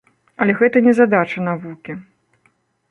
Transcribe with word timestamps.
Але 0.45 0.55
гэта 0.61 0.77
не 0.87 0.93
задача 1.01 1.45
навукі. 1.49 1.99